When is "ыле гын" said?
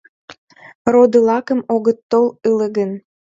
2.49-2.91